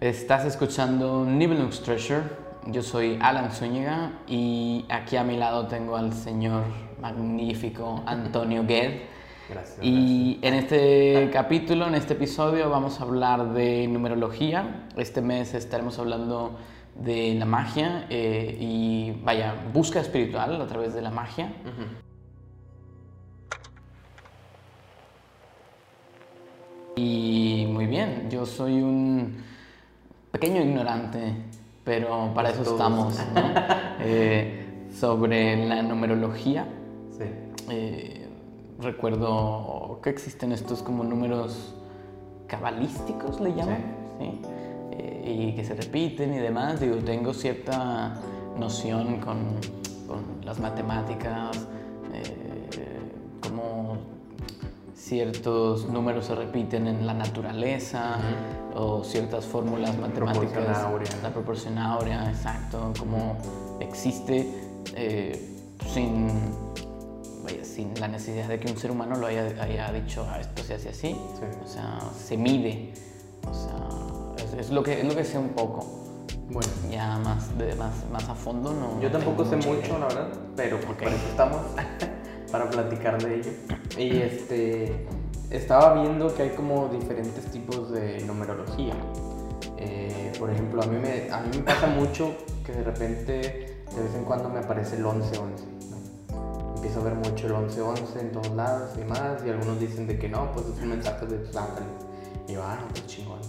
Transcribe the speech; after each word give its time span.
Estás 0.00 0.46
escuchando 0.46 1.26
Nibelung's 1.26 1.82
Treasure. 1.82 2.22
Yo 2.68 2.82
soy 2.82 3.18
Alan 3.20 3.52
Zúñiga 3.52 4.12
y 4.26 4.86
aquí 4.88 5.18
a 5.18 5.24
mi 5.24 5.36
lado 5.36 5.66
tengo 5.66 5.94
al 5.94 6.14
señor 6.14 6.64
magnífico 7.02 8.02
Antonio 8.06 8.64
Gued. 8.66 9.02
Gracias. 9.50 9.78
Y 9.82 10.38
en 10.40 10.54
este 10.54 11.28
capítulo, 11.30 11.86
en 11.86 11.96
este 11.96 12.14
episodio, 12.14 12.70
vamos 12.70 12.98
a 12.98 13.02
hablar 13.02 13.52
de 13.52 13.86
numerología. 13.88 14.86
Este 14.96 15.20
mes 15.20 15.52
estaremos 15.52 15.98
hablando 15.98 16.58
de 16.94 17.34
la 17.34 17.44
magia 17.44 18.06
eh, 18.08 18.56
y, 18.58 19.20
vaya, 19.22 19.54
busca 19.70 20.00
espiritual 20.00 20.62
a 20.62 20.66
través 20.66 20.94
de 20.94 21.02
la 21.02 21.10
magia. 21.10 21.52
Y 26.96 27.66
muy 27.68 27.84
bien, 27.84 28.30
yo 28.30 28.46
soy 28.46 28.80
un 28.80 29.59
pequeño 30.30 30.62
ignorante, 30.62 31.34
pero 31.84 32.32
para 32.34 32.50
eso 32.50 32.62
Todos. 32.62 32.74
estamos, 32.76 33.18
¿no? 33.34 33.40
Eh, 34.02 34.88
sobre 34.98 35.66
la 35.66 35.82
numerología. 35.82 36.66
Sí. 37.12 37.24
eh, 37.68 38.26
recuerdo 38.80 40.00
que 40.02 40.08
existen 40.08 40.52
estos 40.52 40.82
como 40.82 41.04
números 41.04 41.74
cabalísticos, 42.46 43.40
le 43.40 43.54
llaman, 43.54 43.84
¿sí? 44.18 44.40
Eh, 44.92 45.50
y 45.50 45.54
que 45.54 45.64
se 45.66 45.74
repiten 45.74 46.32
y 46.32 46.38
demás. 46.38 46.80
Digo, 46.80 46.96
tengo 46.96 47.34
cierta 47.34 48.14
noción 48.58 49.18
con, 49.20 49.38
con 50.08 50.24
las 50.46 50.58
matemáticas, 50.58 51.66
como 53.42 53.98
ciertos 54.94 55.88
números 55.88 56.26
se 56.26 56.34
repiten 56.34 56.86
en 56.86 57.06
la 57.06 57.14
naturaleza 57.14 58.16
o 58.74 59.02
ciertas 59.02 59.44
fórmulas 59.46 59.96
matemáticas. 59.98 60.50
Proporción 60.50 60.74
áurea. 60.74 61.10
La 61.22 61.30
proporción 61.30 61.78
áurea, 61.78 62.30
exacto, 62.30 62.92
como 62.98 63.36
existe 63.80 64.52
eh, 64.94 65.56
sin, 65.92 66.28
vaya, 67.44 67.64
sin 67.64 67.98
la 67.98 68.08
necesidad 68.08 68.48
de 68.48 68.60
que 68.60 68.70
un 68.70 68.76
ser 68.78 68.90
humano 68.90 69.16
lo 69.16 69.26
haya, 69.26 69.46
haya 69.62 69.90
dicho, 69.92 70.26
"Ah, 70.30 70.38
esto 70.40 70.62
se 70.62 70.74
hace 70.74 70.90
así. 70.90 71.08
Sí. 71.08 71.16
O 71.64 71.66
sea, 71.66 71.98
se 72.16 72.36
mide. 72.36 72.92
O 73.48 73.54
sea, 73.54 74.44
es, 74.44 74.66
es 74.66 74.70
lo, 74.70 74.82
que, 74.82 75.00
es 75.00 75.04
lo 75.06 75.14
que 75.16 75.24
sé 75.24 75.38
un 75.38 75.50
poco. 75.50 75.86
Bueno, 76.50 76.68
Ya 76.90 77.16
más, 77.18 77.56
de, 77.56 77.74
más, 77.76 77.92
más 78.12 78.28
a 78.28 78.34
fondo 78.34 78.72
no. 78.72 79.00
yo 79.00 79.10
tampoco 79.10 79.44
sé 79.44 79.56
mucho, 79.56 79.70
idea. 79.86 79.98
la 80.00 80.06
verdad, 80.06 80.28
pero 80.56 80.76
pues 80.78 80.90
Ok. 80.90 80.98
para 81.04 81.14
eso 81.14 81.26
estamos, 81.30 81.60
para 82.50 82.68
platicar 82.68 83.22
de 83.22 83.36
ello. 83.36 83.50
Y 83.98 84.18
este, 84.18 85.06
estaba 85.50 86.00
viendo 86.00 86.34
que 86.34 86.42
hay 86.42 86.50
como 86.50 86.88
diferentes 86.88 87.44
tipos 87.46 87.90
de 87.90 88.20
numerología. 88.24 88.94
Eh, 89.76 90.32
por 90.38 90.50
ejemplo, 90.50 90.82
a 90.82 90.86
mí, 90.86 90.96
me, 90.98 91.30
a 91.30 91.40
mí 91.40 91.56
me 91.56 91.62
pasa 91.62 91.86
mucho 91.86 92.34
que 92.64 92.72
de 92.72 92.84
repente, 92.84 93.32
de 93.94 94.02
vez 94.02 94.14
en 94.14 94.24
cuando 94.24 94.48
me 94.48 94.60
aparece 94.60 94.96
el 94.96 95.04
11-11. 95.04 95.30
¿no? 95.90 96.76
Empiezo 96.76 97.00
a 97.00 97.04
ver 97.04 97.14
mucho 97.14 97.46
el 97.46 97.52
11-11 97.52 98.20
en 98.20 98.32
todos 98.32 98.50
lados 98.50 98.90
y 99.00 99.04
más, 99.04 99.44
y 99.44 99.50
algunos 99.50 99.80
dicen 99.80 100.06
de 100.06 100.18
que 100.18 100.28
no, 100.28 100.52
pues 100.52 100.66
es 100.66 100.82
un 100.82 100.90
mensaje 100.90 101.26
de 101.26 101.38
tus 101.38 101.56
ángeles. 101.56 101.88
Y 102.48 102.54
yo, 102.54 102.62
ah, 102.62 102.78
no, 102.80 102.88
pues 102.88 103.06
chingón. 103.06 103.40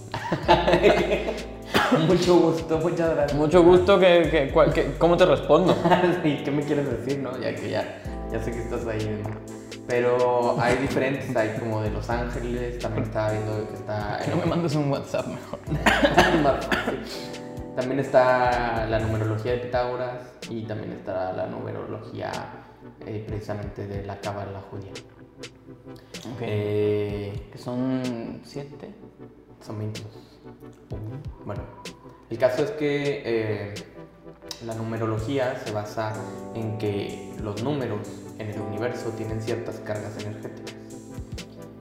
mucho 2.06 2.36
gusto, 2.38 2.78
muchas 2.78 3.14
gracias. 3.14 3.38
Mucho 3.38 3.62
gusto 3.62 3.98
que, 3.98 4.50
que, 4.74 4.94
¿Cómo 4.98 5.16
te 5.16 5.26
respondo? 5.26 5.74
Sí, 6.22 6.40
¿qué 6.44 6.50
me 6.50 6.62
quieres 6.62 6.88
decir, 6.88 7.20
no? 7.20 7.38
Ya 7.38 7.54
que 7.54 7.70
ya, 7.70 8.02
ya 8.32 8.42
sé 8.42 8.50
que 8.50 8.58
estás 8.60 8.86
ahí. 8.86 9.22
¿no? 9.22 9.30
Pero 9.86 10.60
hay 10.60 10.76
diferentes, 10.76 11.34
hay 11.36 11.58
como 11.58 11.82
de 11.82 11.90
Los 11.90 12.08
Ángeles, 12.08 12.78
también 12.78 13.04
estaba 13.04 13.32
viendo 13.32 13.68
que 13.68 13.74
está... 13.74 14.20
Que 14.24 14.30
no 14.30 14.36
me 14.36 14.46
mandes 14.46 14.74
un 14.74 14.90
WhatsApp 14.90 15.26
mejor. 15.26 15.58
También 17.76 18.00
está 18.00 18.86
la 18.86 18.98
numerología 18.98 19.52
de 19.52 19.58
Pitágoras 19.58 20.34
y 20.50 20.62
también 20.64 20.92
está 20.92 21.32
la 21.32 21.46
numerología 21.46 22.30
eh, 23.06 23.24
precisamente 23.26 23.86
de 23.86 24.04
la 24.04 24.20
cábala 24.20 24.60
judía. 24.70 24.92
Ok. 26.34 26.42
Eh, 26.42 27.48
Que 27.50 27.58
son 27.58 28.42
siete. 28.44 28.94
son 29.64 29.78
22. 29.78 30.12
Bueno, 31.46 31.62
el 32.28 32.36
caso 32.36 32.62
es 32.62 32.72
que 32.72 33.22
eh, 33.24 33.74
la 34.66 34.74
numerología 34.74 35.58
se 35.64 35.72
basa 35.72 36.12
en 36.54 36.76
que 36.76 37.32
los 37.42 37.62
números 37.62 38.06
en 38.38 38.50
el 38.50 38.60
universo 38.60 39.10
tienen 39.10 39.40
ciertas 39.42 39.76
cargas 39.84 40.12
energéticas. 40.22 40.74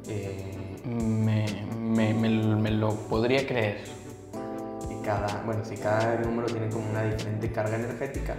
Eh, 0.08 0.82
Me, 0.86 1.46
me, 1.78 2.14
me, 2.14 2.30
me 2.56 2.72
lo 2.72 2.90
podría 2.96 3.46
creer. 3.48 3.80
y 4.90 5.04
cada, 5.06 5.44
bueno, 5.46 5.64
si 5.64 5.76
cada 5.78 6.16
número 6.20 6.48
tiene 6.48 6.70
como 6.70 6.90
una 6.90 7.04
diferente 7.04 7.52
carga 7.52 7.76
energética 7.78 8.36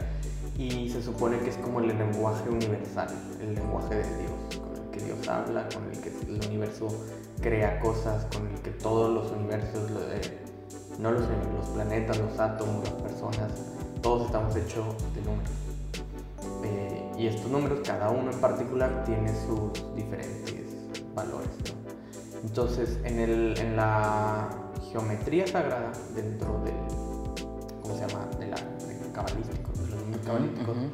y 0.59 0.89
se 0.91 1.03
supone 1.03 1.39
que 1.39 1.50
es 1.50 1.56
como 1.56 1.81
el 1.81 1.89
lenguaje 1.89 2.49
universal, 2.50 3.09
el 3.41 3.55
lenguaje 3.55 3.95
de 3.97 4.03
Dios, 4.19 4.61
con 4.61 4.77
el 4.84 4.91
que 4.91 5.00
Dios 5.05 5.29
habla, 5.29 5.69
con 5.75 5.84
el 5.91 5.99
que 6.00 6.09
el 6.29 6.47
universo 6.49 6.89
crea 7.41 7.81
cosas, 7.81 8.27
con 8.27 8.47
el 8.49 8.61
que 8.61 8.71
todos 8.71 9.12
los 9.12 9.33
universos, 9.33 9.91
lo- 9.91 10.00
no 10.99 11.11
los, 11.11 11.23
los 11.23 11.67
planetas, 11.75 12.19
los 12.19 12.39
átomos, 12.39 12.84
las 12.84 13.03
personas, 13.03 13.50
todos 14.03 14.27
estamos 14.27 14.55
hechos 14.56 14.84
de 15.15 15.23
números. 15.23 15.50
Y 17.22 17.28
estos 17.28 17.53
números, 17.53 17.78
cada 17.87 18.10
uno 18.10 18.33
en 18.33 18.41
particular, 18.41 19.05
tiene 19.05 19.28
sus 19.28 19.94
diferentes 19.94 20.65
valores. 21.15 21.50
¿no? 21.62 22.41
Entonces, 22.43 22.99
en, 23.05 23.21
el, 23.21 23.56
en 23.59 23.77
la 23.77 24.49
geometría 24.91 25.47
sagrada, 25.47 25.93
dentro 26.16 26.61
del, 26.65 26.75
¿cómo 27.81 27.94
se 27.94 28.09
llama? 28.09 28.27
De 28.41 28.49
la 28.49 28.56
de 28.56 29.12
cabalístico, 29.12 29.71
de 29.71 29.91
los 29.91 30.00
números 30.00 30.27
cabalísticos, 30.27 30.77
Ujú. 30.77 30.87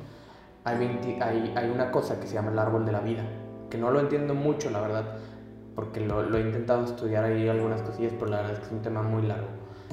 hay, 0.65 0.79
20 0.79 1.23
hay, 1.23 1.55
hay 1.57 1.71
una 1.71 1.91
cosa 1.91 2.21
que 2.21 2.27
se 2.27 2.35
llama 2.35 2.51
el 2.53 2.59
árbol 2.59 2.85
de 2.85 2.93
la 2.93 3.01
vida, 3.01 3.23
que 3.71 3.79
no 3.79 3.91
lo 3.91 3.99
entiendo 3.99 4.35
mucho, 4.35 4.69
la 4.69 4.83
verdad, 4.83 5.17
porque 5.75 6.01
lo, 6.01 6.25
lo 6.25 6.37
he 6.37 6.43
intentado 6.43 6.85
estudiar 6.85 7.25
ahí 7.25 7.49
algunas 7.49 7.81
cosillas, 7.81 8.13
pero 8.19 8.31
la 8.31 8.43
verdad 8.43 8.53
es 8.53 8.59
que 8.59 8.67
es 8.67 8.73
un 8.73 8.83
tema 8.83 9.01
muy 9.01 9.23
largo. 9.23 9.49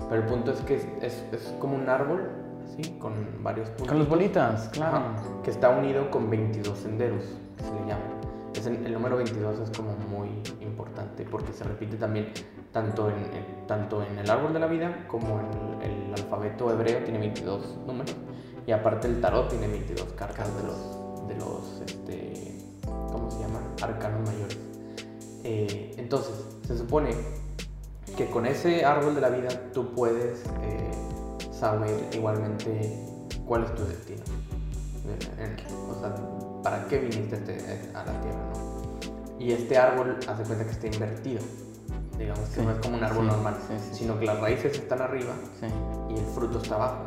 Pero 0.10 0.22
el 0.22 0.28
punto 0.28 0.52
es 0.52 0.60
que 0.60 0.76
es, 0.76 0.86
es, 1.02 1.24
es 1.32 1.56
como 1.60 1.78
un 1.78 1.88
árbol, 1.88 2.30
así, 2.66 2.98
con 3.00 3.14
varios 3.44 3.70
puntos. 3.70 3.88
Con 3.88 4.00
las 4.00 4.10
bolitas, 4.10 4.70
claro. 4.70 4.98
Ajá, 4.98 5.16
que 5.44 5.52
está 5.52 5.70
unido 5.70 6.10
con 6.12 6.30
22 6.30 6.78
senderos, 6.78 7.24
que 7.58 7.64
se 7.64 7.72
le 7.74 7.80
llama. 7.88 8.04
Es 8.56 8.66
el, 8.66 8.86
el 8.86 8.94
número 8.94 9.18
22 9.18 9.60
es 9.60 9.78
como 9.78 9.96
muy 10.10 10.30
importante 10.62 11.26
porque 11.30 11.52
se 11.54 11.64
repite 11.66 11.98
también 11.98 12.32
tanto 12.72 13.10
en, 13.10 13.16
en- 13.36 13.68
tanto 13.68 14.04
en 14.04 14.18
el 14.20 14.30
árbol 14.30 14.54
de 14.54 14.60
la 14.60 14.68
vida 14.68 15.06
como 15.08 15.40
en 15.40 15.82
el, 15.82 15.92
el 16.08 16.14
alfabeto 16.14 16.72
hebreo 16.72 17.04
tiene 17.04 17.20
22 17.20 17.78
números 17.86 18.16
y 18.68 18.72
aparte 18.72 19.08
el 19.08 19.20
tarot 19.22 19.50
tiene 19.50 19.68
22 19.68 20.14
cartas 20.14 20.48
de 20.56 20.64
los, 20.64 21.28
de 21.28 21.36
los 21.36 21.82
este, 21.86 22.58
¿cómo 23.12 23.30
se 23.30 23.40
llaman? 23.42 23.64
Arcanos 23.82 24.22
mayores. 24.30 24.58
Eh, 25.44 25.94
entonces, 25.98 26.34
se 26.66 26.78
supone 26.78 27.12
que 28.18 28.28
con 28.30 28.46
ese 28.46 28.86
árbol 28.86 29.16
de 29.16 29.22
la 29.22 29.30
vida 29.30 29.50
tú 29.74 29.94
puedes 29.94 30.44
eh, 30.64 30.92
saber 31.60 31.96
igualmente 32.14 32.98
cuál 33.46 33.64
es 33.64 33.76
tu 33.76 33.86
destino. 33.86 34.24
En- 35.40 35.56
o 35.90 36.00
sea, 36.00 36.16
¿para 36.64 36.86
qué 36.88 36.98
viniste 37.00 37.36
a 37.36 37.38
este- 37.40 37.90
a 37.94 38.06
la 38.06 38.22
tierra? 38.22 38.40
¿no? 38.54 39.40
Y 39.40 39.52
este 39.52 39.78
árbol, 39.78 40.18
hace 40.28 40.44
cuenta 40.44 40.66
que 40.66 40.72
está 40.72 40.88
invertido. 40.88 41.42
Digamos 42.18 42.48
que 42.50 42.56
Sí, 42.56 42.62
no 42.66 42.72
es 42.72 42.80
como 42.80 42.98
un 42.98 43.04
árbol 43.04 43.26
sí, 43.26 43.32
normal, 43.32 43.56
sí, 43.68 43.90
sino 43.94 44.18
que 44.20 44.26
las 44.26 44.40
raíces 44.40 44.74
están 44.74 45.02
arriba 45.02 45.34
y 46.10 46.14
el 46.18 46.26
fruto 46.34 46.60
está 46.60 46.76
abajo. 46.76 47.04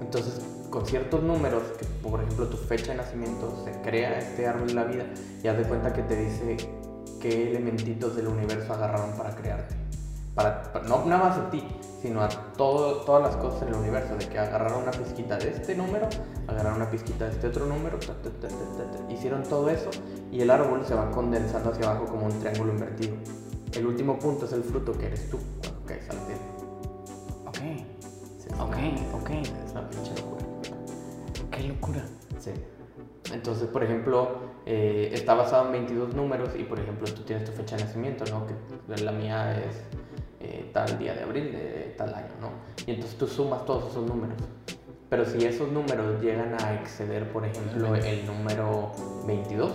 Entonces, 0.00 0.40
con 0.70 0.86
ciertos 0.86 1.22
números, 1.22 1.62
que 1.78 1.84
por 2.08 2.22
ejemplo 2.22 2.46
tu 2.48 2.56
fecha 2.56 2.92
de 2.92 2.98
nacimiento, 2.98 3.62
se 3.64 3.72
crea 3.82 4.18
este 4.18 4.46
árbol 4.46 4.68
de 4.68 4.74
la 4.74 4.84
vida 4.84 5.04
y 5.42 5.48
haz 5.48 5.58
de 5.58 5.64
cuenta 5.64 5.92
que 5.92 6.02
te 6.02 6.16
dice 6.16 6.56
qué 7.20 7.50
elementitos 7.50 8.16
del 8.16 8.28
universo 8.28 8.72
agarraron 8.72 9.12
para 9.16 9.34
crearte. 9.36 9.74
Para, 10.34 10.72
para- 10.72 10.88
no 10.88 11.04
nada 11.04 11.28
más 11.28 11.38
a 11.38 11.50
ti, 11.50 11.62
sino 12.00 12.22
a 12.22 12.28
todo, 12.28 13.02
todas 13.02 13.22
las 13.22 13.36
cosas 13.36 13.62
en 13.62 13.68
el 13.68 13.74
universo, 13.74 14.16
de 14.16 14.28
que 14.28 14.38
agarraron 14.38 14.82
una 14.82 14.92
pizquita 14.92 15.36
de 15.36 15.50
este 15.50 15.74
número, 15.74 16.08
agarraron 16.46 16.76
una 16.80 16.90
pizquita 16.90 17.26
de 17.26 17.32
este 17.32 17.48
otro 17.48 17.66
número, 17.66 17.98
ta, 17.98 18.14
ta, 18.14 18.30
ta, 18.30 19.12
hicieron 19.12 19.42
todo 19.42 19.68
eso 19.68 19.90
y 20.30 20.40
el 20.40 20.50
árbol 20.50 20.84
se 20.86 20.94
va 20.94 21.10
condensando 21.10 21.70
hacia 21.70 21.90
abajo 21.90 22.06
como 22.06 22.26
un 22.26 22.38
triángulo 22.38 22.72
invertido. 22.72 23.16
El 23.72 23.86
último 23.86 24.18
punto 24.18 24.46
es 24.46 24.52
el 24.52 24.62
fruto 24.62 24.92
que 24.92 25.06
eres 25.06 25.28
tú 25.28 25.38
cuando 25.60 25.84
caes 25.86 26.08
a 26.08 26.14
la 26.14 26.20
tierra. 26.26 26.42
Ok. 27.46 27.58
Sí, 28.38 28.48
Ok, 28.58 29.20
ok. 29.20 29.30
Es 29.30 29.72
una 29.72 29.88
pinche 29.88 30.12
locura. 30.16 30.44
Qué 31.50 31.62
locura. 31.64 32.04
Sí. 32.38 32.52
Entonces, 33.32 33.68
por 33.68 33.84
ejemplo, 33.84 34.38
eh, 34.64 35.10
está 35.12 35.34
basado 35.34 35.66
en 35.66 35.72
22 35.72 36.14
números 36.14 36.50
y, 36.58 36.64
por 36.64 36.80
ejemplo, 36.80 37.06
tú 37.12 37.22
tienes 37.22 37.44
tu 37.44 37.52
fecha 37.52 37.76
de 37.76 37.84
nacimiento, 37.84 38.24
¿no? 38.30 38.46
Que 38.46 39.02
la 39.02 39.12
mía 39.12 39.58
es 39.58 39.82
eh, 40.40 40.70
tal 40.72 40.98
día 40.98 41.14
de 41.14 41.22
abril 41.22 41.52
de 41.52 41.94
tal 41.96 42.14
año, 42.14 42.30
¿no? 42.40 42.50
Y 42.86 42.92
entonces 42.92 43.18
tú 43.18 43.26
sumas 43.26 43.64
todos 43.64 43.90
esos 43.90 44.06
números. 44.06 44.36
Pero 45.10 45.24
si 45.24 45.44
esos 45.44 45.72
números 45.72 46.20
llegan 46.20 46.54
a 46.62 46.74
exceder, 46.74 47.32
por 47.32 47.44
ejemplo, 47.44 47.94
el 47.94 48.26
número 48.26 48.92
22, 49.26 49.70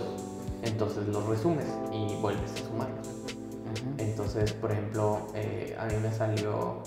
entonces 0.62 1.06
los 1.08 1.26
resumes 1.26 1.66
y 1.92 2.14
vuelves 2.20 2.52
a 2.54 2.68
sumarlos. 2.68 3.08
Ujú. 3.08 3.94
Entonces, 3.98 4.52
por 4.52 4.70
ejemplo, 4.70 5.26
eh, 5.34 5.76
a 5.78 5.86
mí 5.86 5.94
me 6.00 6.12
salió 6.12 6.82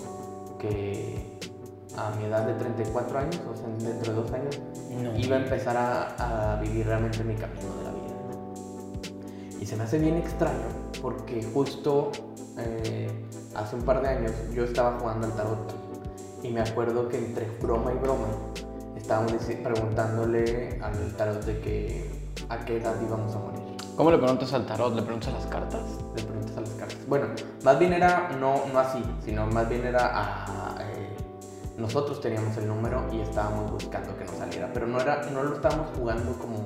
que 0.58 1.38
a 1.96 2.10
mi 2.16 2.24
edad 2.24 2.46
de 2.46 2.54
34 2.54 3.18
años, 3.18 3.40
o 3.52 3.56
sea, 3.56 3.66
dentro 3.90 4.14
de 4.14 4.22
dos 4.22 4.32
años, 4.32 4.60
No. 5.02 5.16
iba 5.18 5.36
a 5.36 5.40
empezar 5.40 5.76
a, 5.76 6.54
a 6.54 6.60
vivir 6.60 6.86
realmente 6.86 7.22
mi 7.22 7.34
camino 7.34 7.68
de 7.76 7.84
la 7.84 7.90
vida. 7.90 9.58
Y 9.60 9.66
se 9.66 9.76
me 9.76 9.84
hace 9.84 9.98
bien 9.98 10.16
extraño 10.16 10.64
porque 11.02 11.42
justo 11.52 12.10
eh, 12.58 13.10
hace 13.54 13.76
un 13.76 13.82
par 13.82 14.02
de 14.02 14.08
años 14.08 14.32
yo 14.52 14.64
estaba 14.64 14.98
jugando 14.98 15.26
al 15.26 15.34
tarot 15.34 15.74
y 16.42 16.50
me 16.50 16.60
acuerdo 16.60 17.08
que 17.08 17.18
entre 17.18 17.46
broma 17.60 17.92
y 17.92 17.96
broma 17.96 18.26
estábamos 18.96 19.32
preguntándole 19.62 20.80
al 20.82 21.16
tarot 21.16 21.44
de 21.44 21.60
que 21.60 22.10
a 22.48 22.58
qué 22.64 22.76
edad 22.78 22.94
íbamos 23.02 23.34
a 23.34 23.38
morir. 23.38 23.58
¿Cómo 23.96 24.10
le 24.10 24.18
preguntas 24.18 24.52
al 24.52 24.66
tarot? 24.66 24.94
¿Le 24.94 25.02
preguntas 25.02 25.28
a 25.30 25.32
las 25.32 25.46
cartas? 25.46 25.82
Le 26.14 26.22
preguntas 26.22 26.56
a 26.56 26.60
las 26.60 26.70
cartas. 26.70 26.98
Bueno, 27.08 27.26
más 27.64 27.78
bien 27.78 27.92
era 27.92 28.30
no, 28.38 28.62
no 28.72 28.78
así, 28.78 29.02
sino 29.24 29.46
más 29.46 29.68
bien 29.68 29.84
era 29.84 30.12
a, 30.14 30.76
eh, 30.82 31.16
nosotros 31.76 32.20
teníamos 32.20 32.56
el 32.58 32.68
número 32.68 33.06
y 33.12 33.20
estábamos 33.20 33.70
buscando 33.70 34.16
que 34.16 34.24
nos 34.24 34.36
saliera, 34.36 34.70
pero 34.72 34.86
no 34.86 35.00
era 35.00 35.22
no 35.32 35.42
lo 35.42 35.54
estábamos 35.54 35.88
jugando 35.96 36.32
como 36.38 36.64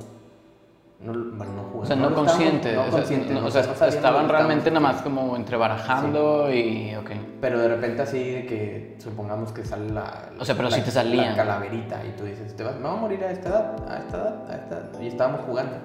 no, 1.03 1.13
bueno, 1.37 1.53
no 1.53 1.63
jugando. 1.63 1.79
O 1.81 1.85
sea, 1.85 1.95
no, 1.95 2.13
consciente. 2.13 2.73
no 2.73 2.81
o 2.81 2.83
sea, 2.85 2.91
consciente, 2.91 3.33
no- 3.33 3.41
no- 3.41 3.47
o 3.47 3.51
sea, 3.51 3.61
no 3.63 3.73
sabíamos 3.73 3.95
estaban 3.95 4.29
realmente 4.29 4.69
nada 4.71 4.79
más 4.79 5.01
como 5.01 5.35
entre 5.35 5.57
barajando 5.57 6.53
y. 6.53 6.95
Ok. 6.95 7.11
Pero 7.41 7.59
de 7.59 7.67
repente 7.67 8.01
así 8.01 8.19
de 8.31 8.45
que 8.45 8.95
supongamos 8.99 9.51
que 9.51 9.65
sale 9.65 9.89
la... 9.91 10.29
O 10.39 10.45
sea, 10.45 10.55
pero 10.55 10.69
la, 10.69 10.75
sí 10.77 10.81
te 10.81 10.91
salía. 10.91 11.31
La 11.31 11.35
calaverita 11.35 12.01
y 12.05 12.11
tú 12.17 12.23
dices, 12.23 12.55
te 12.55 12.63
vas, 12.63 12.75
me 12.75 12.87
voy 12.87 12.97
a 12.97 13.01
morir 13.01 13.23
a 13.23 13.31
esta 13.31 13.49
edad, 13.49 13.75
a 13.91 13.97
esta 13.97 14.17
edad, 14.17 14.51
a 14.51 14.55
esta 14.55 14.75
edad. 14.77 15.01
Y 15.01 15.07
estábamos 15.07 15.41
jugando. 15.41 15.75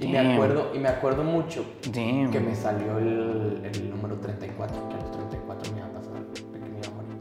Y 0.00 0.08
me 0.08 0.18
acuerdo, 0.34 0.72
y 0.74 0.78
me 0.78 0.88
acuerdo 0.88 1.22
mucho 1.22 1.64
Damn. 1.92 2.30
que 2.32 2.40
me 2.40 2.54
salió 2.56 2.98
el, 2.98 3.60
el 3.64 3.90
número 3.90 4.16
34, 4.16 4.88
que 4.88 4.94
a 4.94 4.98
los 4.98 5.12
34 5.12 5.72
me 5.72 5.78
iba 5.78 5.86
a 5.86 5.92
pasar, 5.92 6.12
que 6.34 6.58
me 6.58 6.78
iba 6.78 6.88
a 6.88 6.96
morir. 6.96 7.18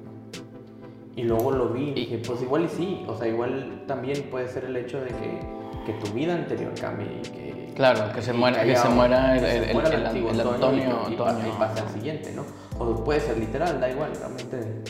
Y 1.16 1.24
luego 1.24 1.52
lo 1.52 1.70
vi 1.70 1.90
y 1.90 1.94
dije, 1.94 2.18
pues 2.26 2.42
igual 2.42 2.64
y 2.64 2.70
sí, 2.70 3.06
o 3.08 3.16
sea, 3.16 3.28
igual 3.28 3.84
también 3.86 4.24
puede 4.32 4.48
ser 4.48 4.66
el 4.66 4.76
hecho 4.78 5.00
de 5.02 5.08
que, 5.10 5.40
que 5.86 5.94
tu 5.94 6.12
vida 6.14 6.34
anterior 6.36 6.74
cambie 6.80 7.08
y 7.20 7.22
que... 7.30 7.74
Claro, 7.76 8.14
que 8.14 8.22
se 8.22 8.34
muera- 8.34 8.64
que 8.64 8.76
se 8.76 8.88
muera 8.90 9.36
el- 9.38 9.46
el- 9.46 10.06
antiguo 10.06 10.30
Antonio 10.32 11.00
y, 11.10 11.14
y 11.14 11.16
pa- 11.18 11.30
Antonio. 11.30 11.54
y 11.54 11.58
pase 11.60 11.80
al 11.82 11.90
siguiente, 11.90 12.34
¿no? 12.36 12.44
O 12.80 13.04
puede 13.04 13.20
ser 13.20 13.38
literal, 13.38 13.80
da 13.80 13.90
igual, 13.90 14.12
realmente... 14.16 14.84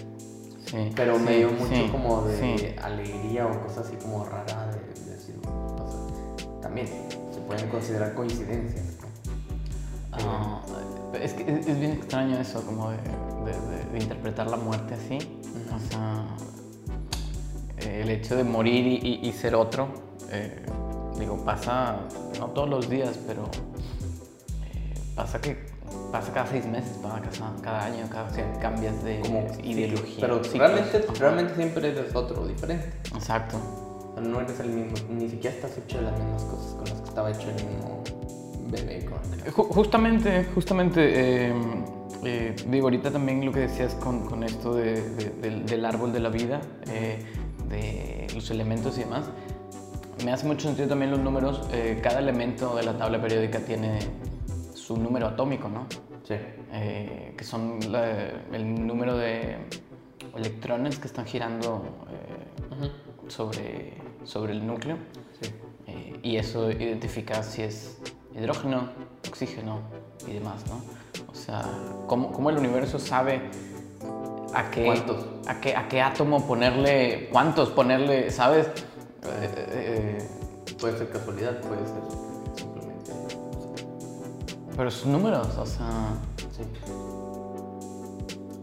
Sí, 0.65 0.89
Pero 0.95 1.19
me 1.19 1.37
dio 1.37 1.51
mucho 1.51 1.67
sí, 1.67 1.87
como 1.91 2.23
de 2.23 2.75
alegría 2.81 3.45
o 3.45 3.61
cosas 3.61 3.85
así 3.87 3.95
como 3.97 4.25
rara 4.25 4.67
de, 4.71 5.01
de 5.03 5.11
decir, 5.11 5.35
también 6.61 6.87
se 7.31 7.39
pueden 7.41 7.69
considerar 7.69 8.13
coincidencias. 8.15 8.97
¿no? 8.99 10.17
Ah, 10.31 10.61
es 11.21 11.33
que 11.33 11.43
es, 11.43 11.67
es 11.67 11.79
bien 11.79 11.91
extraño 11.91 12.37
eso, 12.39 12.65
como 12.65 12.89
de, 12.89 12.97
de- 12.97 13.77
de- 13.77 13.91
de 13.91 13.97
interpretar 13.99 14.49
la 14.49 14.57
muerte 14.57 14.95
así. 14.95 15.17
O 15.75 15.79
sea, 15.91 16.25
el 18.01 18.09
hecho 18.09 18.35
de 18.35 18.43
morir 18.43 18.87
y, 18.87 18.95
y- 19.23 19.27
y 19.27 19.31
ser 19.33 19.55
otro, 19.55 19.89
eh, 20.31 20.65
digo, 21.23 21.37
pasa 21.43 21.97
no 22.39 22.47
todos 22.47 22.69
los 22.69 22.89
días, 22.89 23.17
pero 23.27 23.43
eh, 24.73 24.93
pasa 25.15 25.39
que 25.41 25.57
pasa 26.11 26.31
cada 26.33 26.47
seis 26.47 26.65
meses, 26.65 26.97
pasa 27.01 27.21
cada, 27.21 27.61
cada 27.61 27.85
año, 27.85 28.07
cada 28.09 28.29
que 28.31 28.43
cambias 28.59 29.03
de 29.03 29.19
como 29.21 29.45
ideología. 29.63 30.17
Pero 30.21 30.43
ciclos. 30.43 30.57
realmente, 30.71 30.97
Ajá. 30.97 31.13
realmente 31.19 31.55
siempre 31.55 31.89
eres 31.89 32.15
otro, 32.15 32.45
diferente. 32.47 32.91
Exacto. 33.15 33.57
No 34.21 34.39
eres 34.41 34.59
el 34.59 34.69
mismo, 34.69 34.95
ni 35.09 35.27
siquiera 35.29 35.55
estás 35.55 35.77
hecho 35.77 35.97
de 35.97 36.03
las 36.03 36.19
mismas 36.19 36.43
cosas 36.43 36.73
con 36.73 36.83
las 36.85 36.93
que 37.01 37.09
estaba 37.09 37.31
hecho 37.31 37.47
el 37.49 37.55
mismo 37.65 38.03
bebé. 38.69 39.05
Con 39.05 39.65
Justamente, 39.69 40.45
justamente, 40.55 41.01
eh, 41.49 41.53
eh, 42.23 42.55
digo, 42.69 42.85
ahorita 42.87 43.11
también 43.11 43.43
lo 43.45 43.51
que 43.51 43.61
decías 43.61 43.95
con, 43.95 44.25
con 44.25 44.43
esto 44.43 44.73
de- 44.75 45.01
de- 45.15 45.29
del, 45.41 45.65
del 45.65 45.85
árbol 45.85 46.13
de 46.13 46.19
la 46.19 46.29
vida, 46.29 46.61
eh, 46.87 47.19
de 47.69 48.27
los 48.35 48.49
elementos 48.51 48.97
y 48.97 49.01
demás, 49.01 49.25
me 50.23 50.31
hace 50.31 50.45
mucho 50.47 50.67
sentido 50.67 50.87
también 50.89 51.11
los 51.11 51.19
números. 51.19 51.61
eh, 51.71 51.99
cada 52.01 52.19
elemento 52.19 52.75
de 52.75 52.83
la 52.83 52.97
tabla 52.97 53.21
periódica 53.21 53.59
tiene 53.59 53.99
su 54.73 54.97
número 54.97 55.27
atómico, 55.27 55.67
¿no? 55.69 55.85
Sí. 56.27 56.35
Eh, 56.71 57.33
que 57.37 57.43
son 57.43 57.79
la- 57.91 58.29
el 58.51 58.87
número 58.87 59.17
de 59.17 59.57
electrones 60.35 60.97
que 60.99 61.07
están 61.07 61.25
girando 61.25 61.83
eh, 62.09 62.89
sobre, 63.27 63.93
sobre 64.23 64.53
el 64.53 64.65
núcleo. 64.65 64.97
Sí. 65.41 65.53
Y 66.23 66.37
eso 66.37 66.71
identifica 66.71 67.43
si 67.43 67.61
es 67.63 67.99
hidrógeno, 68.35 68.89
oxígeno 69.27 69.79
y 70.27 70.33
demás, 70.33 70.63
¿no? 70.67 70.81
O 71.29 71.35
sea, 71.35 71.61
cómo, 72.07 72.31
cómo 72.31 72.49
el 72.49 72.57
universo 72.57 72.97
sabe 72.97 73.41
a 74.53 74.69
qué, 74.71 74.85
¿Cuántos? 74.85 75.25
A, 75.47 75.59
qué, 75.59 75.75
a 75.75 75.87
qué 75.89 76.01
átomo 76.01 76.47
ponerle, 76.47 77.27
cuántos 77.31 77.69
ponerle, 77.71 78.31
¿sabes? 78.31 78.67
Puede 80.83 80.97
ser 80.97 81.09
casualidad, 81.11 81.61
puede 81.61 81.79
ser 81.85 82.01
simplemente. 82.57 83.11
pero 84.75 84.91
sus 84.91 85.05
números, 85.05 85.47
o 85.57 85.65
sea, 85.65 86.13
Sí. 86.51 86.63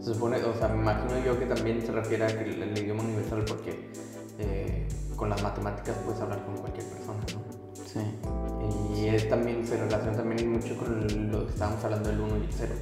Se 0.04 0.12
supone, 0.12 0.36
o 0.44 0.54
sea, 0.54 0.68
me 0.68 0.82
imagino 0.82 1.18
yo 1.24 1.38
que 1.38 1.46
también 1.46 1.80
se 1.80 1.92
refiere 1.92 2.24
a 2.24 2.26
que 2.28 2.44
el, 2.44 2.62
el 2.62 2.78
idioma 2.78 3.02
universal 3.04 3.42
porque 3.48 3.90
eh, 4.38 4.86
con 5.16 5.30
las 5.30 5.42
matemáticas 5.42 5.96
puedes 6.04 6.20
hablar 6.20 6.44
con 6.44 6.58
cualquier 6.58 6.84
persona, 6.88 7.20
¿no? 7.32 7.40
sí. 7.86 8.00
Y 9.00 9.06
es 9.08 9.26
también, 9.30 9.66
se 9.66 9.78
relaciona 9.78 10.18
también 10.18 10.52
mucho 10.52 10.76
con 10.76 11.32
lo 11.32 11.46
que 11.46 11.52
estábamos 11.54 11.82
hablando 11.84 12.10
del 12.10 12.20
1 12.20 12.36
y 12.36 12.40
el 12.42 12.52
0, 12.52 12.74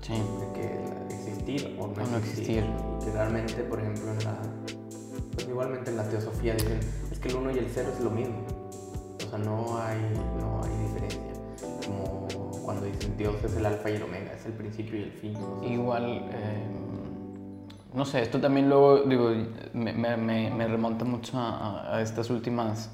Sí. 0.00 0.12
de 0.14 0.52
que 0.54 1.14
existir 1.14 1.76
o 1.78 1.88
no, 1.88 2.04
O 2.04 2.06
no 2.06 2.16
existir. 2.16 2.64
Que 3.04 3.12
realmente, 3.12 3.54
por 3.64 3.80
ejemplo, 3.80 4.10
en 4.12 4.24
la, 4.24 4.38
pues 5.34 5.46
igualmente 5.46 5.90
en 5.90 5.98
la 5.98 6.08
teosofía 6.08 6.54
dicen, 6.54 6.80
es 7.12 7.18
que 7.18 7.28
el 7.28 7.36
1 7.36 7.50
y 7.50 7.58
el 7.58 7.68
0 7.68 7.90
es 7.98 8.02
lo 8.02 8.10
mismo. 8.10 8.36
Sea, 9.42 9.50
no 9.50 9.78
hay, 9.80 9.98
no 10.40 10.62
hay 10.64 10.82
diferencia. 10.82 11.20
Como 11.86 12.28
cuando 12.64 12.84
dicen 12.86 13.16
Dios 13.16 13.42
es 13.44 13.56
el 13.56 13.66
alfa 13.66 13.90
y 13.90 13.94
el 13.94 14.02
omega, 14.02 14.32
es 14.32 14.46
el 14.46 14.52
principio 14.52 14.98
y 14.98 15.02
el 15.04 15.12
fin. 15.12 15.36
o 15.36 15.60
sea, 15.60 15.68
Igual, 15.72 16.04
eh, 16.32 16.66
no 17.94 18.04
sé, 18.04 18.22
esto 18.22 18.40
también 18.40 18.68
luego, 18.68 18.98
digo, 19.02 19.30
me, 19.72 19.92
me- 19.92 20.16
me- 20.16 20.68
remonta 20.68 21.04
mucho 21.04 21.38
a, 21.38 21.96
a 21.96 22.02
estas 22.02 22.28
últimas 22.30 22.90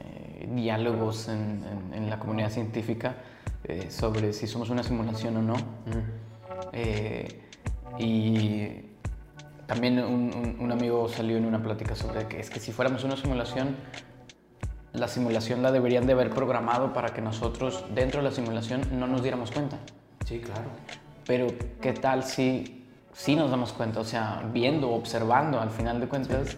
eh, 0.00 0.48
diálogos 0.54 1.28
en, 1.28 1.64
en- 1.64 1.94
en 1.94 2.10
la 2.10 2.18
comunidad 2.18 2.50
científica 2.50 3.16
eh, 3.64 3.90
sobre 3.90 4.32
si 4.32 4.46
somos 4.46 4.70
una 4.70 4.82
simulación 4.82 5.36
o 5.38 5.42
no. 5.42 5.54
Eh, 6.72 7.40
y 7.98 8.68
también 9.66 9.98
un, 9.98 10.32
un- 10.34 10.56
un 10.60 10.72
amigo 10.72 11.08
salió 11.08 11.36
en 11.36 11.44
una 11.46 11.62
plática 11.62 11.94
sobre 11.96 12.26
que 12.26 12.40
es 12.40 12.50
que 12.50 12.60
si 12.60 12.72
fuéramos 12.72 13.04
una 13.04 13.16
simulación, 13.16 13.76
la 14.94 15.08
simulación 15.08 15.62
la 15.62 15.72
deberían 15.72 16.06
de 16.06 16.12
haber 16.12 16.30
programado 16.30 16.92
para 16.92 17.08
que 17.08 17.20
nosotros 17.20 17.84
dentro 17.94 18.20
de 18.22 18.28
la 18.28 18.34
simulación 18.34 18.82
no 18.92 19.06
nos 19.06 19.22
diéramos 19.22 19.50
cuenta. 19.50 19.76
Sí, 20.24 20.38
claro. 20.38 20.70
Pero 21.26 21.48
¿qué 21.80 21.92
tal 21.92 22.22
si, 22.22 22.86
si 23.12 23.34
nos 23.34 23.50
damos 23.50 23.72
cuenta? 23.72 24.00
O 24.00 24.04
sea, 24.04 24.42
viendo, 24.52 24.90
observando, 24.90 25.60
al 25.60 25.70
final 25.70 26.00
de 26.00 26.06
cuentas, 26.06 26.56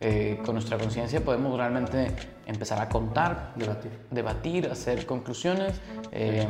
eh, 0.00 0.40
con 0.44 0.54
nuestra 0.56 0.76
conciencia 0.78 1.24
podemos 1.24 1.56
realmente 1.56 2.08
empezar 2.44 2.80
a 2.80 2.88
contar, 2.88 3.52
Debatir. 3.54 3.90
debatir, 4.10 4.68
hacer 4.70 5.06
conclusiones. 5.06 5.80
Eh, 6.12 6.46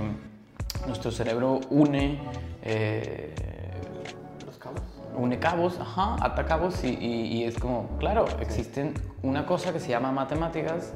nuestro 0.87 1.11
cerebro 1.11 1.61
une, 1.71 2.19
eh, 2.63 3.35
Los 4.45 4.57
cabos. 4.57 4.81
Une 5.17 5.39
cabos, 5.39 5.79
ajá, 5.81 6.17
ata 6.21 6.45
cabos 6.47 6.85
y, 6.85 6.89
y- 6.89 7.27
y 7.39 7.45
es 7.45 7.59
como, 7.59 7.89
claro, 7.99 8.27
existen 8.41 8.95
una 9.23 9.47
cosa 9.47 9.73
que 9.73 9.81
se 9.81 9.89
llama 9.89 10.13
matemáticas 10.13 10.93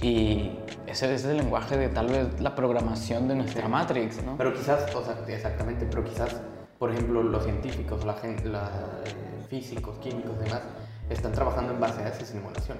y 0.00 0.52
ese 0.86 1.12
es 1.14 1.24
el 1.24 1.36
lenguaje 1.36 1.76
de 1.76 1.88
tal 1.88 2.06
vez 2.08 2.40
la 2.40 2.54
programación 2.54 3.28
de 3.28 3.34
nuestra 3.36 3.68
Matrix, 3.68 4.22
¿no? 4.24 4.36
Pero 4.36 4.52
quizás, 4.52 4.94
o 4.94 5.02
sea, 5.04 5.16
exactamente, 5.28 5.86
pero 5.88 6.04
quizás, 6.04 6.40
por 6.78 6.90
ejemplo, 6.90 7.22
los 7.22 7.44
científicos, 7.44 8.04
la 8.04 8.14
eh, 8.22 9.44
físicos, 9.48 9.96
químicos 9.98 10.38
demás, 10.38 10.62
están 11.10 11.32
trabajando 11.32 11.72
en 11.74 11.80
base 11.80 12.02
a 12.02 12.08
esa 12.08 12.24
simulación. 12.24 12.78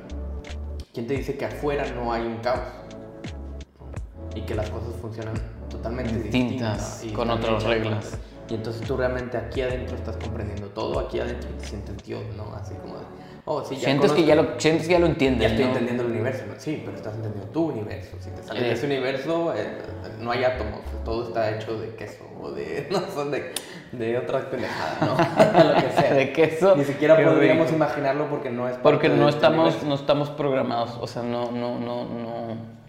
¿Quién 0.92 1.06
te 1.06 1.14
dice 1.14 1.36
que 1.36 1.44
afuera 1.46 1.84
no 1.94 2.12
hay 2.12 2.22
un 2.26 2.36
caos? 2.38 2.60
Y 4.34 4.40
que 4.42 4.54
las 4.54 4.68
cosas 4.70 4.94
funcionan 5.00 5.34
totalmente 5.68 6.14
Distintas, 6.14 7.02
distintas. 7.02 7.04
y 7.04 7.12
con 7.12 7.30
otras 7.30 7.62
reglas. 7.64 8.18
Y 8.52 8.56
entonces 8.56 8.86
tú 8.86 8.98
realmente 8.98 9.38
aquí 9.38 9.62
adentro 9.62 9.96
estás 9.96 10.14
comprendiendo 10.18 10.66
todo, 10.66 11.00
aquí 11.00 11.18
adentro 11.18 11.48
te 11.58 11.66
sientes 11.66 11.96
Dios, 12.04 12.20
¿no? 12.36 12.54
Así 12.54 12.74
como 12.74 12.96
de, 12.96 13.04
oh, 13.46 13.64
sí, 13.64 13.76
ya 13.76 13.84
sientes, 13.86 14.12
que 14.12 14.26
ya 14.26 14.34
lo, 14.34 14.60
sientes 14.60 14.86
que 14.86 14.92
ya 14.92 14.98
lo 14.98 15.06
entiendes, 15.06 15.40
ya 15.40 15.48
estoy 15.48 15.64
¿no? 15.64 15.70
entendiendo 15.70 16.02
el 16.02 16.10
universo, 16.10 16.42
¿no? 16.46 16.54
Sí, 16.58 16.82
pero 16.84 16.94
estás 16.94 17.14
entendiendo 17.14 17.50
tu 17.50 17.70
universo. 17.70 18.14
Si 18.20 18.28
te 18.28 18.42
sales 18.42 18.62
de 18.62 18.72
ese 18.72 18.84
universo, 18.84 19.54
eh, 19.56 19.78
no 20.20 20.32
hay 20.32 20.44
átomos, 20.44 20.82
todo 21.02 21.28
está 21.28 21.48
hecho 21.48 21.80
de 21.80 21.94
queso 21.94 22.24
o 22.42 22.50
de, 22.50 22.88
no 22.90 23.00
sé, 23.00 23.30
de, 23.30 23.54
de 23.92 24.18
otra 24.18 24.50
pendejada, 24.50 24.98
¿no? 25.00 25.64
Lo 25.72 25.74
que 25.80 25.90
sea. 25.92 26.12
De 26.12 26.32
queso. 26.34 26.76
Ni 26.76 26.84
siquiera 26.84 27.16
podríamos 27.16 27.68
rico. 27.68 27.76
imaginarlo 27.76 28.28
porque 28.28 28.50
no 28.50 28.68
es 28.68 28.76
Porque 28.76 29.08
no 29.08 29.30
este 29.30 29.38
estamos, 29.38 29.82
no 29.82 29.94
estamos 29.94 30.28
programados, 30.28 30.98
o 31.00 31.06
sea, 31.06 31.22
no, 31.22 31.50
no, 31.50 31.78
no, 31.78 32.04
no. 32.04 32.81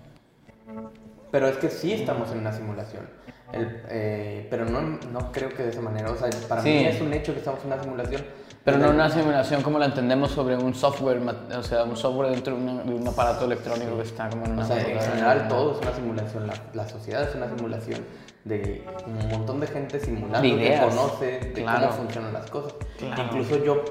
Pero 1.33 1.47
es 1.47 1.57
que 1.57 1.67
sí 1.71 1.91
estamos 1.91 2.31
en 2.31 2.37
una 2.37 2.51
simulación. 2.53 3.09
El, 3.51 3.81
eh, 3.89 4.47
pero 4.51 4.65
no, 4.65 4.81
no 4.81 5.31
creo 5.31 5.49
que 5.49 5.63
de 5.63 5.69
esa 5.71 5.81
manera. 5.81 6.11
O 6.11 6.15
sea, 6.15 6.29
para 6.47 6.61
Sí. 6.61 6.69
mí 6.69 6.85
es 6.85 7.01
un 7.01 7.11
hecho 7.11 7.33
que 7.33 7.39
estamos 7.39 7.59
en 7.61 7.73
una 7.73 7.81
simulación. 7.81 8.23
Pero 8.63 8.77
no 8.77 8.91
una 8.91 9.09
simulación 9.09 9.63
como 9.63 9.79
la 9.79 9.85
entendemos 9.87 10.29
sobre 10.29 10.55
un 10.55 10.75
software, 10.75 11.19
o 11.57 11.63
sea, 11.63 11.85
un 11.85 11.97
software 11.97 12.29
dentro 12.29 12.55
de, 12.55 12.61
una- 12.61 12.83
de 12.83 12.93
un 12.93 13.07
aparato 13.07 13.45
electrónico 13.45 13.95
que 13.97 14.03
está 14.03 14.29
como 14.29 14.45
en 14.45 14.51
una 14.51 14.61
O 14.63 14.67
sea, 14.67 14.77
en 14.79 14.99
general 15.01 15.47
todo 15.47 15.71
es 15.71 15.81
una 15.81 15.95
simulación. 15.95 16.45
La, 16.45 16.53
la 16.75 16.87
sociedad 16.87 17.23
es 17.27 17.33
una 17.33 17.49
simulación 17.49 18.01
de 18.43 18.85
un 19.07 19.29
montón 19.29 19.59
de 19.59 19.65
gente 19.67 19.99
simulando 19.99 20.47
De 20.47 20.55
que 20.55 20.79
conoce 20.79 21.39
de 21.39 21.53
Claro. 21.63 21.87
cómo 21.87 21.97
funcionan 21.97 22.31
las 22.33 22.51
cosas. 22.51 22.75
Claro. 22.99 23.23
Incluso 23.23 23.57
yo, 23.65 23.83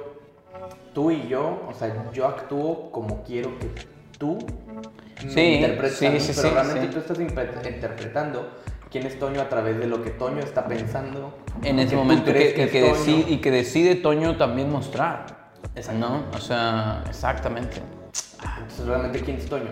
tú 0.95 1.11
y 1.11 1.27
yo, 1.27 1.61
o 1.69 1.75
sea, 1.75 1.93
yo 2.13 2.29
actúo 2.29 2.93
como 2.93 3.25
quiero 3.25 3.59
que 3.59 3.69
tú 4.17 4.39
Sí, 5.19 5.65
sí, 5.99 6.21
sí, 6.21 6.33
pero 6.37 6.55
realmente 6.55 6.89
tú 6.89 6.99
estás 6.99 7.19
interpretando 7.21 8.51
quién 8.91 9.07
es 9.07 9.19
Toño 9.19 9.41
a 9.41 9.49
través 9.49 9.79
de 9.79 9.87
lo 9.87 10.03
que 10.03 10.11
Toño 10.11 10.41
está 10.41 10.67
pensando. 10.67 11.39
En 11.63 11.79
ese 11.79 11.97
momento 11.97 12.33
que, 12.33 12.53
que, 12.55 12.83
decide, 12.83 13.25
y 13.29 13.39
que 13.39 13.51
decide 13.51 13.95
Toño 13.97 14.37
también 14.37 14.71
mostrar. 14.71 15.43
¿No? 15.95 16.25
O 16.35 16.39
sea, 16.39 17.03
exactamente. 17.09 17.81
Entonces, 18.59 18.87
realmente, 18.87 19.21
¿quién 19.21 19.37
es 19.39 19.47
Toño? 19.47 19.71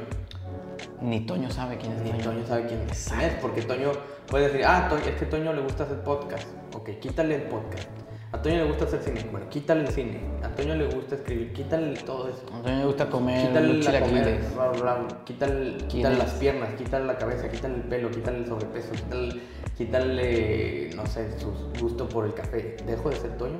Ni 1.00 1.20
Toño 1.20 1.50
sabe 1.50 1.76
quién 1.76 1.92
es 1.92 2.02
Ni 2.02 2.10
Toño. 2.10 2.22
Toño 2.22 2.46
sabe 2.46 2.66
quién 2.66 2.80
es, 2.88 3.34
porque 3.40 3.62
Toño 3.62 3.92
puede 4.26 4.46
decir, 4.46 4.64
ah, 4.64 4.88
es 5.06 5.14
que 5.16 5.26
Toño 5.26 5.52
le 5.52 5.62
gusta 5.62 5.84
hacer 5.84 6.00
podcast. 6.00 6.48
Ok, 6.74 6.90
quítale 7.00 7.34
el 7.34 7.42
podcast. 7.42 7.88
A 8.32 8.40
Toño 8.40 8.56
le 8.58 8.64
gusta 8.64 8.84
hacer 8.84 9.02
cine. 9.02 9.26
Bueno, 9.32 9.48
quítale 9.50 9.80
el 9.82 9.88
cine. 9.88 10.20
A 10.44 10.48
Toño 10.50 10.74
le 10.76 10.86
gusta 10.86 11.16
escribir. 11.16 11.52
Quítale 11.52 11.94
todo 12.00 12.28
eso. 12.28 12.42
A 12.54 12.62
Toño 12.62 12.78
le 12.78 12.84
gusta 12.86 13.10
comer 13.10 13.48
Quítale 13.48 13.82
la 13.82 14.00
comer, 14.00 14.40
bla, 14.54 14.68
bla, 14.68 14.94
bla. 14.98 15.24
quítale, 15.24 15.76
¿Quién 15.76 15.88
quítale 15.88 16.16
las 16.18 16.30
piernas, 16.34 16.70
quítale 16.78 17.06
la 17.06 17.18
cabeza, 17.18 17.48
quítale 17.48 17.74
el 17.74 17.82
pelo, 17.82 18.10
quítale 18.10 18.38
el 18.38 18.46
sobrepeso, 18.46 18.92
quítale, 18.92 19.40
quítale, 19.76 20.90
no 20.94 21.06
sé, 21.06 21.38
su 21.40 21.52
gusto 21.80 22.08
por 22.08 22.24
el 22.24 22.34
café. 22.34 22.76
¿Dejo 22.86 23.10
de 23.10 23.16
ser 23.16 23.36
Toño? 23.36 23.58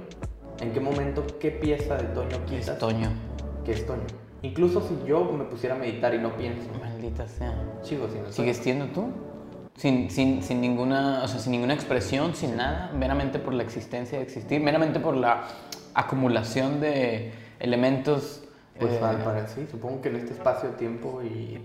¿En 0.61 0.73
qué 0.73 0.79
momento, 0.81 1.25
qué 1.41 1.51
pieza 1.51 1.97
de 1.97 2.05
Toño 2.09 2.45
quitas 2.47 2.69
Es 2.69 2.79
Toño. 2.79 3.11
que 3.65 3.73
es 3.73 3.85
Toño? 3.87 4.07
Incluso 4.43 4.81
si 4.87 4.97
yo 5.07 5.25
me 5.33 5.45
pusiera 5.45 5.75
a 5.75 5.79
meditar 5.79 6.15
y 6.15 6.19
no 6.19 6.37
pienso, 6.37 6.69
Maldita 6.81 7.27
sea. 7.27 7.53
sigo 7.83 8.07
siendo 8.07 8.25
Toño. 8.31 8.33
¿Sigues 8.35 8.57
siendo 8.59 8.87
tú? 8.87 9.09
Sin, 9.81 10.11
sin, 10.11 10.43
sin 10.43 10.61
ninguna, 10.61 11.23
o 11.25 11.27
sea, 11.27 11.41
sin 11.41 11.53
ninguna 11.53 11.73
expresión, 11.73 12.35
sin 12.35 12.55
nada, 12.55 12.93
meramente 12.95 13.39
por 13.39 13.55
la 13.55 13.63
existencia 13.63 14.19
de 14.19 14.25
existir, 14.25 14.61
meramente 14.61 15.01
por 15.01 15.17
la 15.17 15.49
acumulación 15.95 16.83
de 16.83 17.33
elementos. 17.59 18.43
Pues 18.79 18.93
eh, 18.93 18.99
para, 19.01 19.49
sí, 19.49 19.67
supongo 19.71 20.03
que 20.03 20.11
en 20.11 20.17
este 20.17 20.35
espacio-tiempo 20.35 21.23
y 21.23 21.63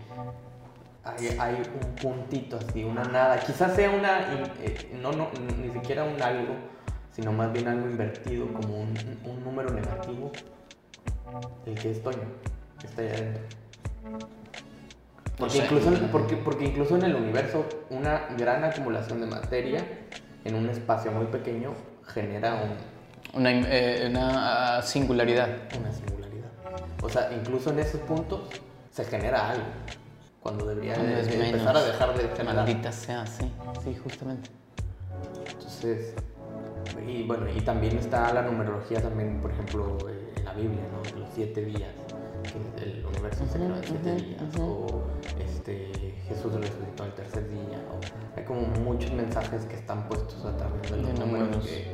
hay, 1.03 1.38
hay 1.38 1.55
un 1.55 1.95
puntito 1.95 2.57
así, 2.57 2.86
una 2.86 3.03
nada. 3.03 3.38
Quizás 3.41 3.75
sea 3.75 3.89
una, 3.89 4.22
eh, 4.62 4.98
no, 5.01 5.12
no, 5.12 5.27
ni 5.62 5.69
siquiera 5.74 6.05
un 6.05 6.22
algo, 6.22 6.53
sino 7.12 7.34
más 7.34 7.51
bien 7.51 7.67
algo 7.67 7.86
invertido, 7.86 8.48
como 8.53 8.79
un, 8.79 8.93
un 9.25 9.43
número 9.43 9.72
negativo, 9.72 10.31
el 11.65 11.75
que 11.75 11.91
es 11.91 12.01
Toño, 12.01 12.29
que 12.79 12.88
está 12.88 13.01
allá 13.01 13.12
adentro. 13.12 13.43
Porque, 15.38 15.58
incluso, 15.58 15.89
en- 15.89 16.08
porque, 16.10 16.38
porque 16.38 16.65
incluso 16.65 16.96
en 16.96 17.04
el 17.04 17.15
universo 17.15 17.65
una 17.89 18.27
gran 18.38 18.63
acumulación 18.63 19.20
de 19.22 19.27
materia 19.27 19.86
en 20.46 20.56
un 20.56 20.70
espacio 20.70 21.12
muy 21.12 21.25
pequeño 21.25 21.74
genera 22.08 22.56
un, 22.56 23.39
una, 23.42 23.51
eh, 23.51 24.08
una 24.10 24.77
ah, 24.77 24.82
singularidad. 24.82 25.50
una 25.77 25.92
singularidad. 25.92 26.50
O 27.01 27.10
sea, 27.10 27.32
incluso 27.34 27.72
en 27.72 27.80
esos 27.80 28.00
puntos 28.01 28.42
se 28.92 29.04
genera 29.06 29.50
algo. 29.50 29.65
Cuando 30.42 30.65
debería 30.65 30.94
de, 30.96 31.24
de 31.24 31.46
empezar 31.48 31.75
a 31.75 31.84
dejar 31.84 32.15
de 32.15 32.30
generar. 32.30 32.56
Maldita 32.56 32.92
sea, 32.92 33.25
sí, 33.25 33.51
sí, 33.84 33.98
justamente. 34.04 34.50
Entonces, 35.54 36.13
y 37.08 37.24
bueno, 37.24 37.48
y 37.50 37.62
también 37.62 37.98
está 37.98 38.32
la 38.32 38.44
numerología 38.44 39.01
también, 39.01 39.42
por 39.42 39.51
ejemplo, 39.51 39.98
eh, 40.08 40.34
en 40.38 40.46
la 40.46 40.54
Biblia, 40.54 40.84
¿no? 40.94 41.20
Los 41.20 41.30
siete 41.34 41.65
días, 41.65 41.89
el 42.82 43.06
universo 43.06 43.46
se 43.46 43.58
creó 43.58 43.75
en 43.75 43.84
siete 43.84 44.16
días, 44.16 44.42
o 44.60 45.04
este, 45.40 45.92
Jesús 46.28 46.54
resucitó 46.54 47.06
el 47.06 47.14
tercer 47.14 47.50
día, 47.50 47.80
o 47.92 48.38
hay 48.38 48.44
como 48.46 48.62
muchos 48.84 49.12
mensajes 49.12 49.66
que 49.66 49.75
están 49.75 50.08
puestos 50.08 50.44
a 50.46 50.56
través 50.58 50.82
de 50.92 50.98
los 50.98 51.08
De 51.08 51.14
números, 51.25 51.48
números. 51.50 51.66
que, 51.68 51.88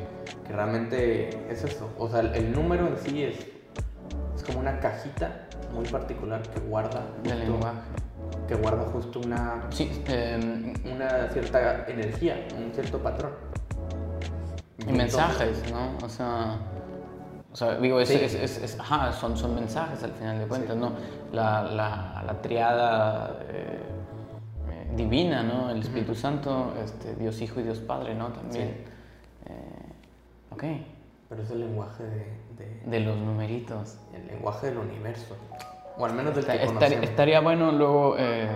que 0.47 0.53
realmente 0.53 1.29
es 1.51 1.63
eso, 1.63 1.89
o 1.97 2.09
sea, 2.09 2.21
el, 2.21 2.35
el 2.35 2.51
número 2.53 2.87
en 2.87 2.97
sí 2.97 3.23
es, 3.23 3.37
es 4.35 4.43
como 4.43 4.59
una 4.59 4.79
cajita 4.79 5.47
muy 5.73 5.85
particular 5.85 6.41
que 6.41 6.59
guarda 6.61 7.05
justo- 7.23 7.35
lenguaje. 7.35 7.77
que 8.47 8.55
guarda 8.55 8.83
justo 8.91 9.19
una, 9.21 9.63
Sí, 9.69 9.89
eh, 10.07 10.73
una 10.93 11.29
cierta 11.29 11.85
energía, 11.87 12.45
un 12.57 12.73
cierto 12.73 12.99
patrón. 13.01 13.31
y 14.87 14.91
mensajes, 14.93 15.71
¿no? 15.71 15.97
O 16.03 16.09
sea, 16.09 16.57
o 17.51 17.55
sea 17.55 17.75
digo, 17.75 17.99
es, 17.99 18.09
Sí. 18.09 18.15
es- 18.21 18.33
es- 18.35 18.57
es- 18.63 18.79
ajá, 18.79 19.11
son, 19.13 19.35
son 19.37 19.55
mensajes 19.55 20.03
al 20.03 20.11
final 20.13 20.39
de 20.39 20.45
cuentas, 20.47 20.75
¿no? 20.77 20.93
La, 21.33 21.63
la, 21.63 22.23
la 22.25 22.41
triada 22.41 23.39
eh, 23.49 23.79
eh, 24.69 24.91
divina, 24.95 25.43
¿no? 25.43 25.69
El 25.69 25.81
Espíritu 25.81 26.15
Santo, 26.15 26.73
este, 26.83 27.15
Dios 27.15 27.41
Hijo 27.41 27.59
y 27.59 27.63
Dios 27.63 27.79
Padre, 27.79 28.15
¿no? 28.15 28.27
También. 28.29 28.85
Eh, 29.47 30.51
ok, 30.51 30.63
Pero 31.29 31.43
es 31.43 31.51
el 31.51 31.59
lenguaje 31.61 32.03
de, 32.03 32.25
de- 32.57 32.81
de 32.85 32.99
los 33.01 33.17
numeritos. 33.17 33.97
el 34.13 34.27
lenguaje 34.27 34.67
del 34.67 34.77
universo. 34.77 35.35
O 35.97 36.05
al 36.05 36.13
menos 36.13 36.33
del 36.35 36.43
Esta- 36.45 36.57
que 36.57 36.65
estar- 36.65 37.03
estaría 37.03 37.41
bueno 37.41 37.71
luego 37.71 38.15
eh, 38.17 38.47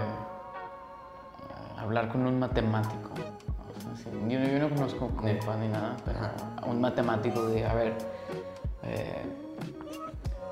hablar 1.78 2.08
con 2.10 2.26
un 2.26 2.40
matemático. 2.40 3.10
O 3.14 3.98
sea, 3.98 4.12
sí, 4.12 4.20
yo, 4.30 4.40
yo 4.40 4.60
no 4.60 4.70
conozco 4.70 5.10
compa 5.10 5.56
ni 5.58 5.68
nada, 5.68 5.96
pero 6.06 6.20
Ajá. 6.20 6.32
un 6.68 6.82
matemático 6.82 7.46
de, 7.48 7.66
a 7.66 7.74
ver, 7.74 7.94
eh, 8.88 9.22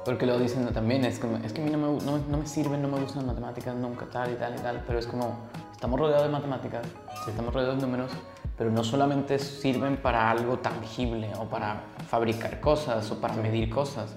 porque 0.06 0.26
lo 0.26 0.38
dicen 0.38 0.66
también, 0.74 1.06
es, 1.06 1.20
como, 1.20 1.38
es 1.38 1.54
que 1.54 1.62
a 1.62 1.66
mí 1.66 1.72
no 1.72 1.78
me, 1.78 2.04
no, 2.06 2.18
no 2.30 2.38
me 2.38 2.46
sirven, 2.46 2.82
no 2.82 2.88
me 2.90 3.00
gustan 3.00 3.26
las 3.26 3.36
matemáticas 3.36 3.76
nunca, 3.76 4.06
tal 4.12 4.32
y 4.32 4.36
tal 4.36 4.54
y 4.56 4.58
tal, 4.58 4.84
pero 4.86 5.00
es 5.00 5.08
como, 5.08 5.38
estamos 5.72 6.00
rodeados 6.00 6.26
de 6.26 6.30
matemáticas, 6.32 6.86
estamos 7.28 7.54
rodeados 7.54 7.78
de 7.78 7.84
números, 7.84 8.12
pero 8.58 8.70
no 8.70 8.84
solamente 8.84 9.40
sirven 9.40 9.98
para 9.98 10.30
algo 10.30 10.60
tangible 10.60 11.32
o 11.40 11.46
para 11.46 11.84
fabricar 12.10 12.60
cosas 12.60 13.10
o 13.12 13.22
para 13.22 13.34
medir 13.36 13.70
cosas, 13.70 14.16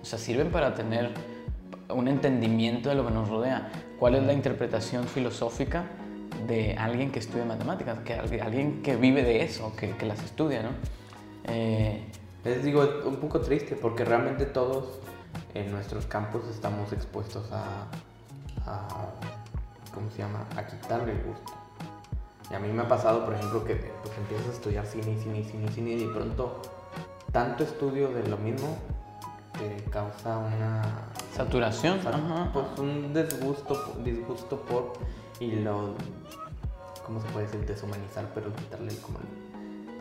o 0.00 0.04
sea, 0.04 0.18
sirven 0.18 0.50
para 0.50 0.74
tener 0.74 1.10
un 1.88 2.08
entendimiento 2.08 2.88
de 2.90 2.94
lo 2.94 3.06
que 3.06 3.12
nos 3.12 3.28
rodea. 3.28 3.70
¿Cuál 3.98 4.16
es 4.16 4.22
la 4.24 4.32
interpretación 4.32 5.04
filosófica 5.04 5.84
de 6.46 6.74
alguien 6.76 7.10
que 7.10 7.18
estudia 7.20 7.44
matemáticas? 7.44 7.98
Que 8.00 8.14
alguien- 8.14 8.42
alguien 8.42 8.82
que 8.82 8.96
vive 8.96 9.22
de 9.22 9.42
eso, 9.44 9.74
que, 9.76 9.90
que 9.96 10.06
las 10.06 10.22
estudia, 10.24 10.62
¿no? 10.62 10.70
Eh, 11.44 12.04
Les 12.44 12.62
digo, 12.64 12.82
es 12.82 13.04
un 13.04 13.16
poco 13.16 13.40
triste 13.40 13.76
porque 13.76 14.04
realmente 14.04 14.46
todos 14.46 14.98
en 15.54 15.70
nuestros 15.70 16.06
campos 16.06 16.42
estamos 16.48 16.92
expuestos 16.92 17.50
a, 17.52 17.86
a 18.66 18.88
¿cómo 19.94 20.10
se 20.10 20.18
llama? 20.18 20.44
A 20.56 20.66
quitarle 20.66 21.12
el 21.12 21.22
gusto. 21.22 21.52
Y 22.50 22.54
a 22.54 22.58
mí 22.58 22.68
me 22.68 22.82
ha 22.82 22.88
pasado, 22.88 23.24
por 23.24 23.34
ejemplo, 23.34 23.64
que 23.64 23.76
pues 23.76 24.16
empiezas 24.18 24.48
a 24.48 24.52
estudiar 24.52 24.86
cine, 24.86 25.12
y 25.12 25.20
cine, 25.22 25.38
y 25.40 25.44
cine, 25.44 25.64
y 25.66 25.68
cine 25.72 25.90
y 25.92 26.06
de 26.06 26.12
pronto 26.12 26.60
tanto 27.30 27.64
estudio 27.64 28.08
de 28.10 28.26
lo 28.28 28.36
mismo 28.36 28.76
te 29.58 29.84
causa 29.90 30.36
una 30.38 30.82
saturación, 31.34 31.98
O 32.00 32.02
sea, 32.02 32.10
ajá. 32.14 32.50
Pues 32.52 32.66
un 32.78 33.14
disgusto, 33.14 33.94
disgusto 34.04 34.56
por 34.62 34.94
y 35.40 35.52
lo 35.52 35.94
¿cómo 37.06 37.20
se 37.20 37.28
puede 37.28 37.46
decir? 37.46 37.64
deshumanizar, 37.66 38.26
pero 38.34 38.54
quitarle 38.54 38.94
como 38.98 39.18
el- 39.18 39.51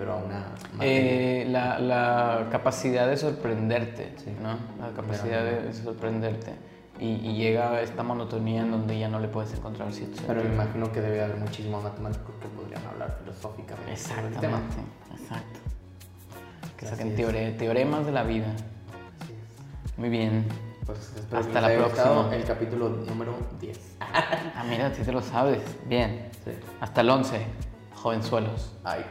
pero 0.01 0.13
a 0.13 0.15
una. 0.15 0.45
Eh, 0.81 1.45
la, 1.47 1.77
la 1.77 2.47
capacidad 2.51 3.07
de 3.07 3.17
sorprenderte, 3.17 4.15
Sí. 4.17 4.35
¿no? 4.41 4.57
La 4.83 4.91
capacidad 4.95 5.43
de, 5.43 5.61
de 5.61 5.73
sorprenderte. 5.75 6.55
Y, 6.99 7.05
y 7.29 7.35
llega 7.35 7.79
esta 7.81 8.01
monotonía 8.01 8.61
en 8.61 8.71
donde 8.71 8.97
ya 8.97 9.07
no 9.09 9.19
le 9.19 9.27
puedes 9.27 9.53
encontrar 9.53 9.91
cierto 9.93 10.21
pero 10.27 10.43
me 10.43 10.53
imagino 10.53 10.91
que 10.91 11.01
debe 11.01 11.23
haber 11.23 11.37
muchísimos 11.37 11.83
matemáticos 11.83 12.33
que 12.41 12.47
podrían 12.47 12.83
hablar 12.87 13.15
filosóficamente 13.21 13.95
sobre 13.97 14.27
el 14.27 14.37
tema. 14.37 14.57
Exactamente, 14.57 15.21
exacto. 15.23 15.59
Que 16.77 16.85
Así 16.87 16.95
saquen 16.95 17.15
teore- 17.15 17.57
teoremas 17.57 18.05
de 18.07 18.11
la 18.11 18.23
vida. 18.23 18.47
Así 19.21 19.33
es. 19.33 19.97
Muy 19.99 20.09
bien. 20.09 20.47
Pues 20.85 21.13
espero 21.15 21.37
Hasta 21.41 21.41
que 21.41 21.53
les 21.53 21.61
la 21.61 21.67
haya 21.67 21.93
próxima. 21.93 22.35
el 22.35 22.43
capítulo 22.43 22.89
número 22.89 23.35
10. 23.59 23.97
Ah, 23.99 24.63
mira, 24.67 24.91
si 24.95 25.03
te 25.03 25.11
lo 25.11 25.21
sabes. 25.21 25.61
Bien. 25.87 26.27
Sí. 26.43 26.51
Hasta 26.81 27.01
el 27.01 27.09
11, 27.11 27.45
jovenzuelos. 27.95 28.73
Ay. 28.83 29.05